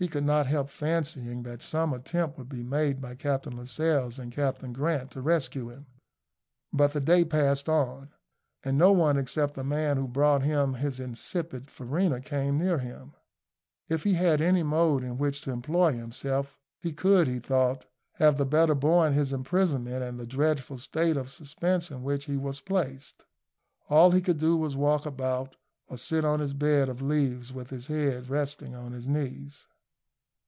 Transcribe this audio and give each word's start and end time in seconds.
He 0.00 0.06
could 0.06 0.22
not 0.24 0.46
help 0.46 0.70
fancying 0.70 1.42
that 1.42 1.60
some 1.60 1.92
attempt 1.92 2.38
would 2.38 2.48
be 2.48 2.62
made 2.62 3.00
by 3.00 3.16
Captain 3.16 3.56
Lascelles 3.56 4.16
and 4.16 4.30
Captain 4.30 4.72
Grant 4.72 5.10
to 5.10 5.20
rescue 5.20 5.70
him; 5.70 5.86
but 6.72 6.92
the 6.92 7.00
day 7.00 7.24
passed 7.24 7.68
on, 7.68 8.08
and 8.62 8.78
no 8.78 8.92
one 8.92 9.16
except 9.18 9.54
the 9.54 9.64
man 9.64 9.96
who 9.96 10.06
brought 10.06 10.42
him 10.42 10.74
his 10.74 11.00
insipid 11.00 11.68
farina 11.68 12.20
came 12.20 12.56
near 12.58 12.78
him. 12.78 13.14
If 13.88 14.04
he 14.04 14.12
had 14.14 14.38
had 14.38 14.40
any 14.40 14.62
mode 14.62 15.02
in 15.02 15.18
which 15.18 15.40
to 15.40 15.50
employ 15.50 15.94
himself, 15.94 16.60
he 16.80 16.92
could, 16.92 17.26
he 17.26 17.40
thought, 17.40 17.84
have 18.18 18.38
the 18.38 18.46
better 18.46 18.76
borne 18.76 19.14
his 19.14 19.32
imprisonment 19.32 20.04
and 20.04 20.16
the 20.16 20.26
dreadful 20.28 20.78
state 20.78 21.16
of 21.16 21.28
suspense 21.28 21.90
in 21.90 22.04
which 22.04 22.26
he 22.26 22.36
was 22.36 22.60
placed. 22.60 23.24
All 23.90 24.12
he 24.12 24.20
could 24.22 24.38
do 24.38 24.56
was 24.56 24.74
to 24.74 24.78
walk 24.78 25.06
about 25.06 25.56
or 25.88 25.98
sit 25.98 26.24
on 26.24 26.38
his 26.38 26.54
bed 26.54 26.88
of 26.88 27.02
leaves 27.02 27.52
with 27.52 27.70
his 27.70 27.88
head 27.88 28.28
resting 28.28 28.76
on 28.76 28.92
his 28.92 29.08
knees. 29.08 29.66